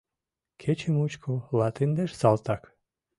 Кече 0.61 0.89
мучко 0.95 1.33
латиндеш 1.57 2.11
салтак. 2.19 2.61